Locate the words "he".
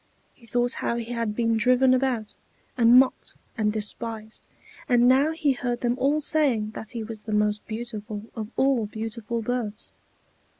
0.33-0.47, 0.95-1.11, 5.31-5.51, 6.93-7.03